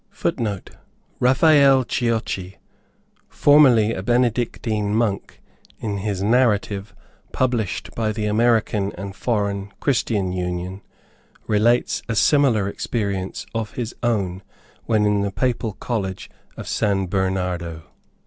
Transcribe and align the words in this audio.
[Footnote: 0.09 0.71
Raffaele 1.19 1.83
Ciocci, 1.85 2.57
formerly 3.29 3.93
a 3.93 4.01
Benedictine 4.01 4.95
Monk, 4.95 5.39
in 5.79 5.97
his 5.99 6.23
"Narrative," 6.23 6.95
published 7.31 7.91
by 7.93 8.11
the 8.11 8.25
American 8.25 8.91
and 8.93 9.15
Foreign 9.15 9.71
Christian 9.79 10.31
Union, 10.33 10.81
relates 11.45 12.01
a 12.09 12.15
similar 12.15 12.67
experience 12.67 13.45
of 13.53 13.75
his 13.75 13.93
own, 14.01 14.41
when 14.85 15.05
in 15.05 15.21
the 15.21 15.29
Papal 15.31 15.73
College 15.73 16.31
of 16.57 16.67
San 16.67 17.05
Bernardo. 17.05 17.83